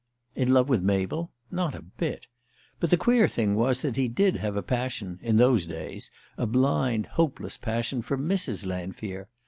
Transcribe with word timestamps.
In 0.35 0.51
love 0.51 0.67
with 0.67 0.81
Mabel? 0.81 1.31
Not 1.51 1.75
a 1.75 1.81
bit! 1.83 2.25
But 2.79 2.89
the 2.89 2.97
queer 2.97 3.27
thing 3.27 3.53
was 3.53 3.83
that 3.83 3.97
he 3.97 4.07
did 4.07 4.37
have 4.37 4.55
a 4.57 4.63
passion 4.63 5.19
in 5.21 5.37
those 5.37 5.67
days 5.67 6.09
a 6.39 6.47
blind, 6.47 7.05
hopeless 7.05 7.55
passion 7.57 8.01
for 8.01 8.17
Mrs. 8.17 8.65
Lanfear! 8.65 9.29